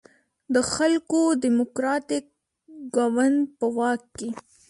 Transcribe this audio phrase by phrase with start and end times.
[0.53, 2.25] د خلکو دیموکراتیک
[2.95, 4.29] ګوند په واک کې.